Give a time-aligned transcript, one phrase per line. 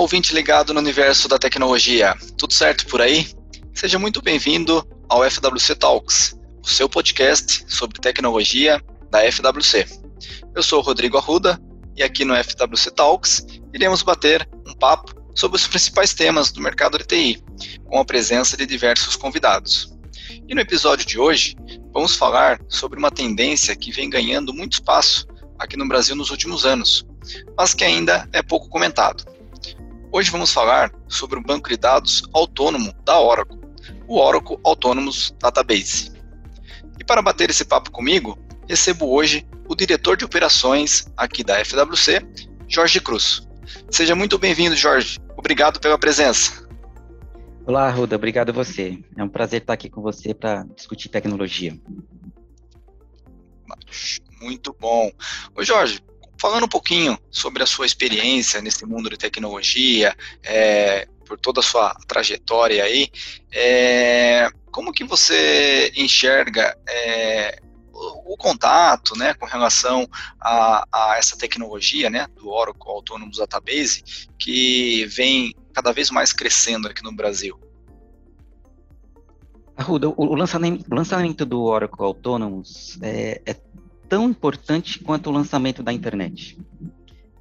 [0.00, 2.16] ouvinte ligado no universo da tecnologia.
[2.38, 3.28] Tudo certo por aí?
[3.74, 6.34] Seja muito bem-vindo ao FWC Talks,
[6.64, 9.86] o seu podcast sobre tecnologia da FWC.
[10.56, 11.60] Eu sou o Rodrigo Arruda
[11.94, 16.96] e aqui no FWC Talks iremos bater um papo sobre os principais temas do mercado
[16.96, 17.44] de TI,
[17.84, 19.94] com a presença de diversos convidados.
[20.48, 21.54] E no episódio de hoje,
[21.92, 25.26] vamos falar sobre uma tendência que vem ganhando muito espaço
[25.58, 27.06] aqui no Brasil nos últimos anos,
[27.54, 29.29] mas que ainda é pouco comentado.
[30.12, 33.60] Hoje vamos falar sobre o banco de dados autônomo da Oracle,
[34.08, 36.10] o Oracle Autonomous Database.
[36.98, 38.36] E para bater esse papo comigo,
[38.68, 42.26] recebo hoje o diretor de operações aqui da FWC,
[42.66, 43.46] Jorge Cruz.
[43.88, 45.16] Seja muito bem-vindo, Jorge.
[45.36, 46.68] Obrigado pela presença.
[47.64, 48.16] Olá, Ruda.
[48.16, 48.98] Obrigado a você.
[49.16, 51.78] É um prazer estar aqui com você para discutir tecnologia.
[54.40, 55.08] Muito bom.
[55.54, 56.00] Ô Jorge,
[56.40, 61.62] falando um pouquinho sobre a sua experiência nesse mundo de tecnologia, é, por toda a
[61.62, 63.10] sua trajetória aí,
[63.52, 67.60] é, como que você enxerga é,
[67.92, 70.08] o, o, contato, né, com relação
[70.40, 74.02] a, a, essa tecnologia, né, do Oracle Autonomous Database,
[74.38, 77.60] que vem cada vez mais crescendo aqui no Brasil?
[79.76, 83.54] Arruda, o, lançamento, o lançamento do Oracle Autonomous é, é
[84.10, 86.58] tão importante quanto o lançamento da internet.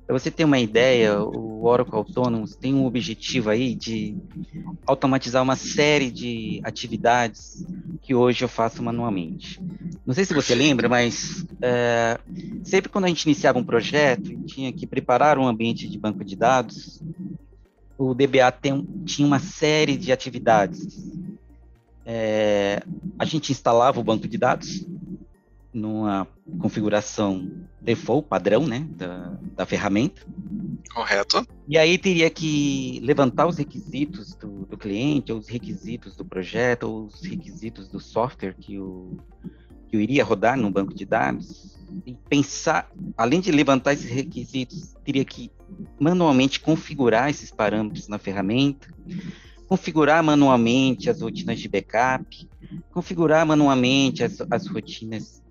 [0.05, 4.15] Para você ter uma ideia, o Oracle Autonomous tem um objetivo aí de
[4.85, 7.65] automatizar uma série de atividades
[8.01, 9.59] que hoje eu faço manualmente.
[10.05, 12.19] Não sei se você lembra, mas é,
[12.63, 16.35] sempre quando a gente iniciava um projeto, tinha que preparar um ambiente de banco de
[16.35, 17.01] dados,
[17.97, 21.11] o DBA tem, tinha uma série de atividades.
[22.05, 22.81] É,
[23.17, 24.87] a gente instalava o banco de dados,
[25.73, 26.27] numa
[26.59, 30.25] configuração default, padrão, né, da, da ferramenta.
[30.93, 31.45] Correto.
[31.67, 36.83] E aí teria que levantar os requisitos do, do cliente, ou os requisitos do projeto,
[36.83, 39.17] ou os requisitos do software que o,
[39.87, 44.95] que eu iria rodar no banco de dados, e pensar, além de levantar esses requisitos,
[45.03, 45.51] teria que
[45.99, 48.87] manualmente configurar esses parâmetros na ferramenta,
[49.67, 52.49] configurar manualmente as rotinas de backup,
[52.91, 55.41] configurar manualmente as, as rotinas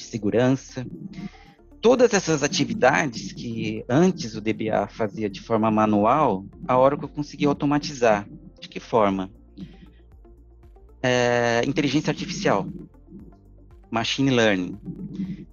[0.00, 0.86] de segurança.
[1.80, 8.28] Todas essas atividades que antes o DBA fazia de forma manual, a Oracle conseguiu automatizar.
[8.58, 9.30] De que forma?
[11.02, 12.66] É, inteligência artificial,
[13.90, 14.78] machine learning.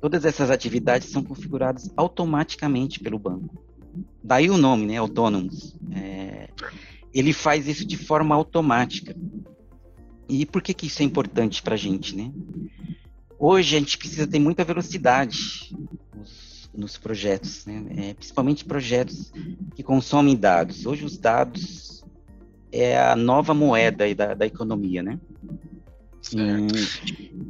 [0.02, 3.64] Todas essas atividades são configuradas automaticamente pelo banco.
[4.22, 5.78] Daí o nome, né, autônomos.
[5.94, 6.50] É,
[7.14, 9.16] ele faz isso de forma automática.
[10.28, 12.34] E por que, que isso é importante para a gente, né?
[13.40, 15.76] Hoje a gente precisa ter muita velocidade
[16.16, 17.86] nos, nos projetos, né?
[17.98, 19.32] É, principalmente projetos
[19.76, 20.86] que consomem dados.
[20.86, 22.04] Hoje os dados
[22.72, 25.20] é a nova moeda da, da economia, né?
[26.36, 26.68] Hum.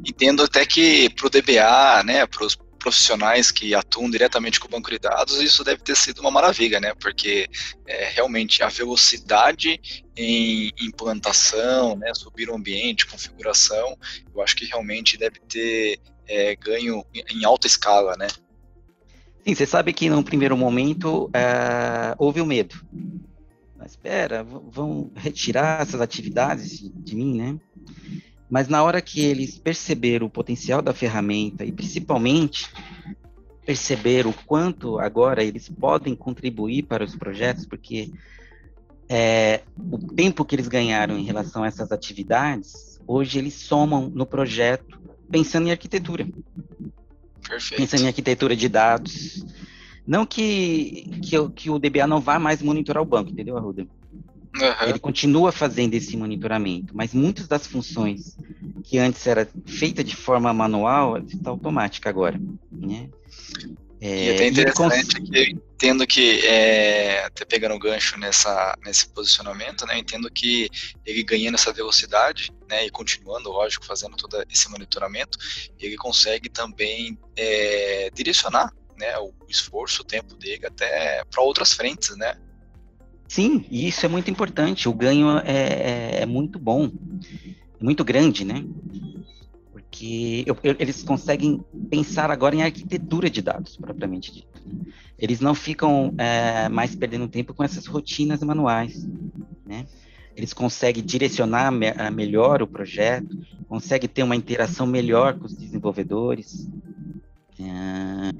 [0.06, 4.72] Entendo até que para o DBA, né, para os profissionais que atuam diretamente com o
[4.72, 6.94] banco de dados, isso deve ter sido uma maravilha, né?
[7.00, 7.48] Porque
[7.86, 9.80] é, realmente a velocidade
[10.16, 13.98] em implantação, né, subir o ambiente, configuração,
[14.34, 18.28] eu acho que realmente deve ter é, ganho em alta escala, né?
[19.46, 22.76] Sim, você sabe que no primeiro momento é, houve o medo.
[23.78, 27.59] Mas espera, vão retirar essas atividades de, de mim, né?
[28.50, 32.69] Mas na hora que eles perceberam o potencial da ferramenta e principalmente
[33.66, 38.09] perceber o quanto agora eles podem contribuir para os projetos, porque
[39.09, 44.25] é, o tempo que eles ganharam em relação a essas atividades, hoje eles somam no
[44.25, 44.97] projeto
[45.29, 46.25] pensando em arquitetura.
[47.47, 47.81] Perfeito.
[47.81, 49.46] Pensando em arquitetura de dados.
[50.06, 53.85] Não que, que, que o DBA não vá mais monitorar o banco, entendeu, Arruda?
[54.59, 54.90] Uhum.
[54.90, 58.35] Ele continua fazendo esse monitoramento, mas muitas das funções
[58.84, 62.40] que antes era feita de forma manual está automática agora,
[62.72, 63.09] né?
[63.99, 65.29] É, e até interessante cons...
[65.29, 70.70] que eu entendo que, é, até pegando o gancho nessa, nesse posicionamento, né, entendo que
[71.05, 75.37] ele ganhando essa velocidade, né, e continuando, lógico, fazendo todo esse monitoramento,
[75.79, 82.16] ele consegue também é, direcionar, né, o esforço, o tempo dele até para outras frentes,
[82.17, 82.37] né,
[83.28, 84.88] Sim, e isso é muito importante.
[84.88, 86.90] O ganho é, é, é muito bom,
[87.79, 88.64] é muito grande, né?
[89.72, 94.62] Porque eu, eu, eles conseguem pensar agora em arquitetura de dados, propriamente dito.
[95.20, 99.06] Eles não ficam é, mais perdendo tempo com essas rotinas manuais,
[99.66, 99.85] né?
[100.35, 103.35] Eles conseguem direcionar me, melhor o projeto,
[103.68, 106.70] conseguem ter uma interação melhor com os desenvolvedores.
[107.59, 108.32] É,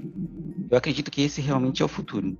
[0.70, 2.36] eu acredito que esse realmente é o futuro.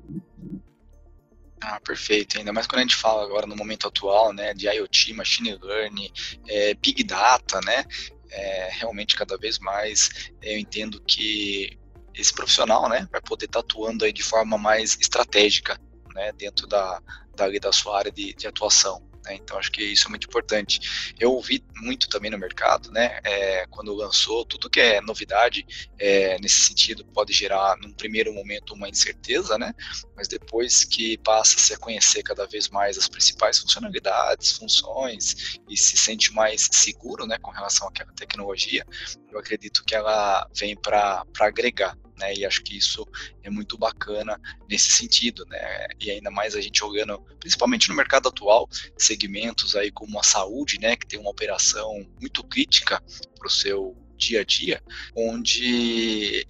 [1.61, 2.39] Ah, perfeito.
[2.39, 6.11] Ainda mais quando a gente fala agora no momento atual, né, de IoT, machine learning,
[6.49, 7.85] é, big data, né,
[8.31, 11.79] é, realmente cada vez mais eu entendo que
[12.15, 15.81] esse profissional, né, vai poder estar atuando aí de forma mais estratégica,
[16.15, 17.01] né, dentro da,
[17.37, 19.08] da, da sua área de, de atuação.
[19.25, 19.35] Né?
[19.35, 21.15] Então acho que isso é muito importante.
[21.19, 23.21] Eu ouvi muito também no mercado, né?
[23.25, 25.67] É, quando lançou, tudo que é novidade
[25.99, 29.75] é, nesse sentido pode gerar, num primeiro momento, uma incerteza, né?
[30.17, 35.97] Mas depois que passa-se a conhecer cada vez mais as principais funcionalidades, funções e se
[35.97, 38.85] sente mais seguro, né, com relação àquela tecnologia,
[39.31, 42.35] eu acredito que ela vem para agregar né?
[42.35, 43.07] E acho que isso
[43.43, 44.39] é muito bacana
[44.69, 45.87] nesse sentido, né?
[46.01, 50.79] E ainda mais a gente jogando, principalmente no mercado atual, segmentos aí como a saúde,
[50.81, 50.97] né?
[50.97, 53.03] Que tem uma operação muito crítica
[53.39, 54.83] para o seu dia a dia,
[55.17, 56.45] onde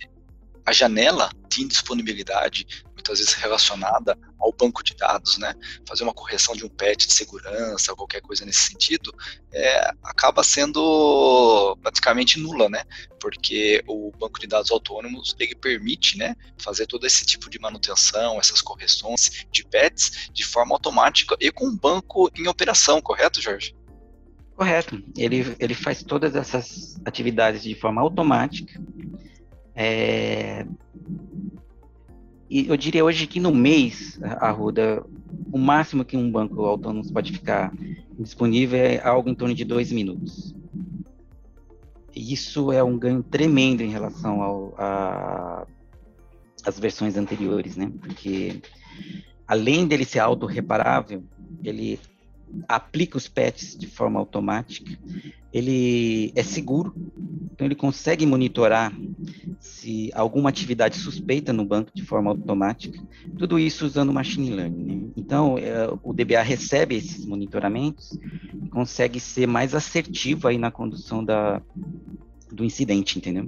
[0.68, 5.54] a janela de indisponibilidade muitas vezes relacionada ao banco de dados, né?
[5.86, 9.10] Fazer uma correção de um patch de segurança, qualquer coisa nesse sentido,
[9.50, 12.84] é, acaba sendo praticamente nula, né?
[13.18, 18.38] Porque o banco de dados autônomos ele permite, né, fazer todo esse tipo de manutenção,
[18.38, 23.74] essas correções de patches de forma automática e com o banco em operação, correto, Jorge?
[24.54, 25.02] Correto.
[25.16, 28.78] Ele, ele faz todas essas atividades de forma automática.
[29.80, 30.66] É,
[32.50, 35.04] e eu diria hoje que no mês, Arruda,
[35.52, 37.72] o máximo que um banco autônomo pode ficar
[38.18, 40.52] disponível é algo em torno de dois minutos.
[42.12, 44.74] Isso é um ganho tremendo em relação ao,
[46.80, 47.92] versões anteriores, né?
[48.00, 48.60] Porque
[49.46, 51.22] além dele ser autorreparável,
[51.62, 52.00] ele
[52.68, 54.98] aplica os patches de forma automática,
[55.52, 56.94] ele é seguro,
[57.52, 58.92] então ele consegue monitorar
[59.58, 63.02] se alguma atividade suspeita no banco de forma automática,
[63.36, 64.84] tudo isso usando machine learning.
[64.84, 65.08] Né?
[65.16, 68.12] Então é, o DBA recebe esses monitoramentos
[68.62, 71.60] e consegue ser mais assertivo aí na condução da,
[72.50, 73.46] do incidente, entendeu?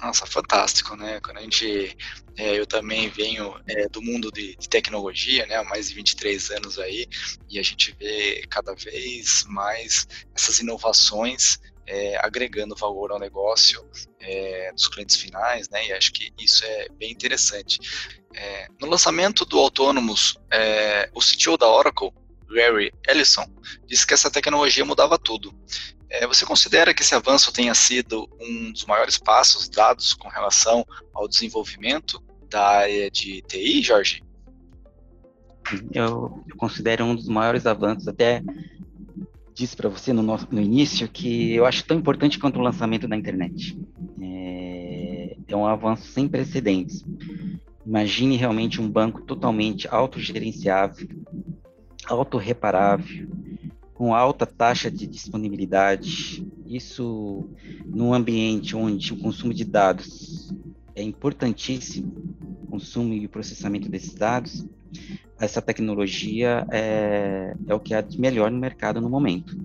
[0.00, 1.20] Nossa, fantástico, né?
[1.20, 1.96] Quando a gente,
[2.36, 5.56] é, eu também venho é, do mundo de, de, tecnologia, né?
[5.56, 7.06] Há mais de 23 anos aí,
[7.48, 13.88] e a gente vê cada vez mais essas inovações é, agregando valor ao negócio
[14.20, 15.86] é, dos clientes finais, né?
[15.86, 17.78] E acho que isso é bem interessante.
[18.34, 22.12] É, no lançamento do Autonomous, é, o CTO da Oracle,
[22.48, 23.46] Larry Ellison,
[23.86, 25.54] disse que essa tecnologia mudava tudo.
[26.08, 30.86] É, você considera que esse avanço tenha sido um dos maiores passos dados com relação
[31.12, 34.22] ao desenvolvimento da área de TI, Jorge?
[35.92, 38.42] Eu, eu considero um dos maiores avanços, até
[39.52, 43.08] disse para você no, nosso, no início que eu acho tão importante quanto o lançamento
[43.08, 43.76] da internet.
[44.20, 47.04] É, é um avanço sem precedentes.
[47.84, 51.08] Imagine realmente um banco totalmente autogerenciável,
[52.06, 53.28] autorreparável,
[53.96, 57.48] com alta taxa de disponibilidade, isso
[57.86, 60.52] num ambiente onde o consumo de dados
[60.94, 62.12] é importantíssimo,
[62.64, 64.66] o consumo e o processamento desses dados,
[65.40, 69.56] essa tecnologia é, é o que há de melhor no mercado no momento.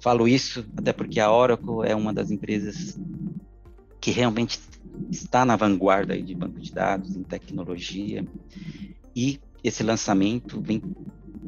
[0.00, 3.00] Falo isso até porque a Oracle é uma das empresas
[4.02, 4.60] que realmente
[5.10, 8.22] está na vanguarda de banco de dados, em tecnologia,
[9.16, 10.82] e esse lançamento vem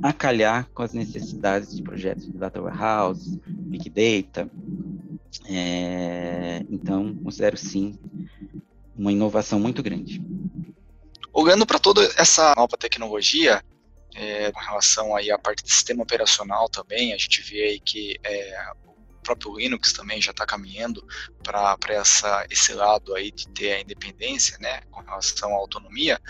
[0.02, 4.50] a calhar com as necessidades de projetos de data warehouse, big data.
[5.46, 7.98] É, então, considero sim
[8.96, 10.22] uma inovação muito grande.
[11.32, 13.62] Olhando para toda essa nova tecnologia,
[14.14, 18.18] é, com relação aí à parte de sistema operacional também, a gente vê aí que
[18.22, 18.72] é,
[19.22, 21.06] próprio Linux também já está caminhando
[21.42, 21.76] para
[22.50, 26.20] esse lado aí de ter a independência, né, com relação à autonomia.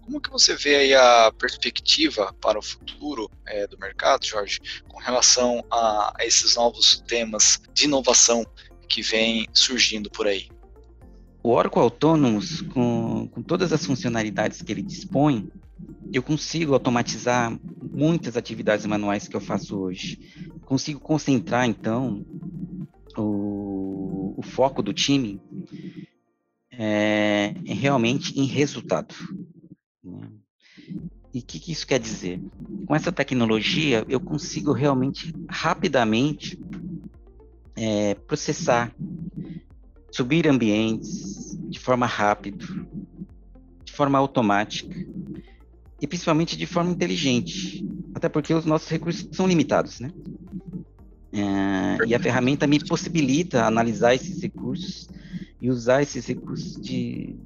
[0.00, 4.98] Como que você vê aí a perspectiva para o futuro é, do mercado, Jorge, com
[4.98, 8.44] relação a, a esses novos temas de inovação
[8.88, 10.48] que vem surgindo por aí?
[11.42, 15.50] O Oracle Autonomous, com, com todas as funcionalidades que ele dispõe,
[16.12, 17.58] eu consigo automatizar
[17.90, 20.18] muitas atividades manuais que eu faço hoje.
[20.62, 22.24] Consigo concentrar, então,
[23.16, 25.40] o, o foco do time
[26.70, 29.14] é, é realmente em resultado.
[30.04, 30.28] Né?
[31.32, 32.42] E o que, que, isso quer dizer?
[32.86, 36.58] Com essa tecnologia, eu consigo realmente rapidamente
[37.74, 38.94] é, processar,
[40.10, 42.66] subir ambientes de forma rápida,
[43.82, 45.11] de forma automática
[46.02, 50.10] e principalmente de forma inteligente, até porque os nossos recursos são limitados, né?
[51.32, 55.08] É, e a ferramenta me possibilita analisar esses recursos
[55.60, 57.36] e usar esses recursos de,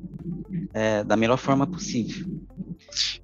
[0.73, 2.27] é, da melhor forma possível.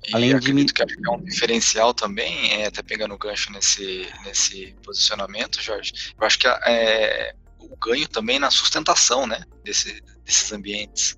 [0.06, 0.66] E Além de...
[0.66, 6.26] que é um diferencial também, é, até pegando o gancho nesse, nesse posicionamento, Jorge, eu
[6.26, 11.16] acho que é, o ganho também na sustentação né, desse, desses ambientes.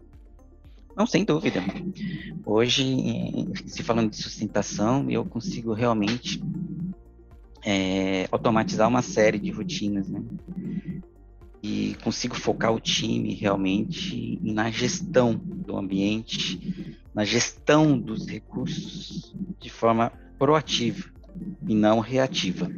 [0.97, 1.61] Não, sem dúvida.
[2.47, 2.85] Hoje,
[3.67, 6.41] se falando de sustentação, eu consigo realmente
[7.65, 10.23] é, automatizar uma série de rotinas, né?
[11.63, 19.71] E consigo focar o time realmente na gestão do ambiente, na gestão dos recursos de
[19.71, 21.09] forma proativa
[21.67, 22.71] e não reativa.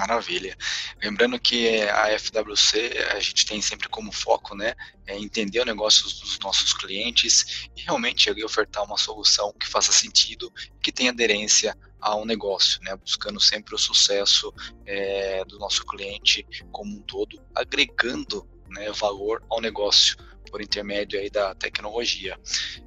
[0.00, 0.56] Maravilha.
[1.02, 4.74] Lembrando que a FWC a gente tem sempre como foco, né,
[5.06, 9.92] é entender o negócio dos nossos clientes e realmente ali ofertar uma solução que faça
[9.92, 10.50] sentido,
[10.82, 14.50] que tenha aderência ao negócio, né, buscando sempre o sucesso
[14.86, 20.16] é, do nosso cliente como um todo, agregando né, valor ao negócio
[20.50, 22.40] por intermédio aí da tecnologia.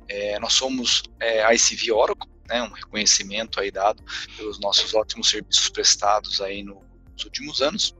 [0.08, 4.04] É, nós somos é, ICV Oracle, né, um reconhecimento aí dado
[4.36, 7.96] pelos nossos ótimos serviços prestados aí no nos últimos anos.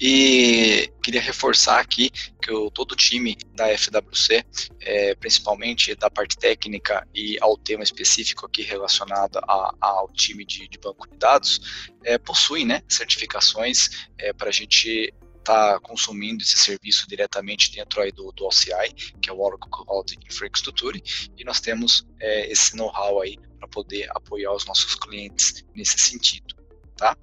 [0.00, 2.10] E queria reforçar aqui
[2.42, 4.44] que o, todo o time da FWC,
[4.80, 10.68] é, principalmente da parte técnica e ao tema específico aqui relacionado a, ao time de,
[10.68, 11.60] de, banco de dados,
[12.04, 18.00] é, possui né, certificações é, para a gente estar tá consumindo esse serviço diretamente dentro
[18.00, 21.02] aí do, do OCI, que é o Oracle Cloud Infrastructure,
[21.36, 26.59] e nós temos é, esse know-how aí para poder apoiar os nossos clientes nesse sentido
[27.00, 27.16] tá?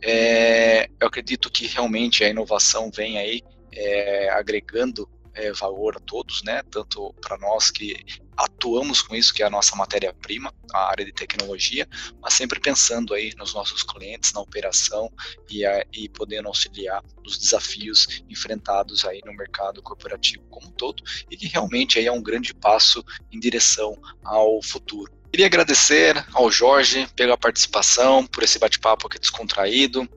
[0.00, 3.42] É, eu acredito que realmente a inovação vem aí
[3.72, 6.62] é, agregando é, valor a todos, né?
[6.70, 7.96] Tanto para nós que
[8.36, 11.88] atuamos com isso, que é a nossa matéria-prima, a área de tecnologia,
[12.20, 15.10] mas sempre pensando aí nos nossos clientes, na operação
[15.50, 21.02] e, a, e podendo auxiliar nos desafios enfrentados aí no mercado corporativo como um todo
[21.30, 25.12] e que realmente aí é um grande passo em direção ao futuro.
[25.36, 30.08] Queria agradecer ao Jorge pela participação, por esse bate-papo aqui descontraído,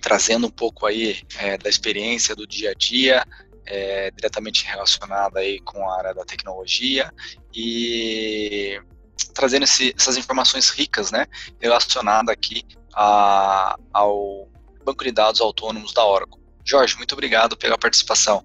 [0.00, 3.24] trazendo um pouco aí é, da experiência do dia a dia,
[3.64, 7.12] é, diretamente relacionada aí com a área da tecnologia
[7.54, 8.82] e
[9.32, 11.28] trazendo esse, essas informações ricas, né,
[11.60, 14.48] relacionadas aqui a, ao
[14.84, 16.42] banco de dados autônomos da Oracle.
[16.64, 18.44] Jorge, muito obrigado pela participação.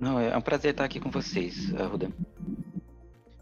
[0.00, 2.10] Não, é um prazer estar aqui com vocês, Ruda.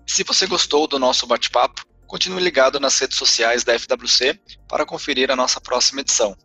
[0.07, 5.31] Se você gostou do nosso bate-papo, continue ligado nas redes sociais da FWC para conferir
[5.31, 6.37] a nossa próxima edição.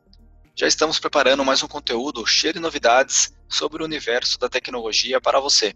[0.56, 5.40] Já estamos preparando mais um conteúdo cheio de novidades sobre o universo da tecnologia para
[5.40, 5.74] você.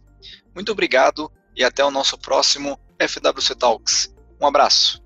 [0.55, 4.13] Muito obrigado e até o nosso próximo FWC Talks.
[4.39, 5.00] Um abraço.